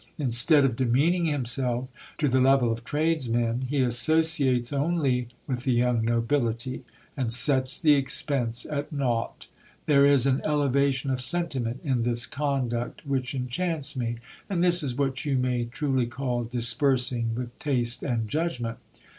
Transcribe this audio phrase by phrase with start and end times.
[0.17, 6.03] Instead of demeaning himself to the level of tradesmen, he associates only with the young
[6.03, 6.83] nobility,
[7.15, 9.45] and sets the expense at nought.
[9.85, 14.15] There is an elevation of sentiment in this conduct which enchants me:
[14.49, 18.79] and this is what you may truly call disbursing with taste and judgment.